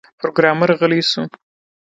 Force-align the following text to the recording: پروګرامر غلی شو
پروګرامر 0.19 0.69
غلی 0.79 1.01
شو 1.09 1.21